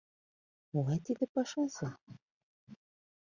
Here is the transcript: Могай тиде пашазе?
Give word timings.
Могай 0.73 0.99
тиде 1.05 1.25
пашазе? 1.33 1.87